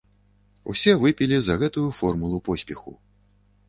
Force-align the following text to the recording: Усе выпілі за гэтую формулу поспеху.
Усе 0.73 0.95
выпілі 1.03 1.37
за 1.51 1.59
гэтую 1.61 1.87
формулу 2.01 2.45
поспеху. 2.51 3.01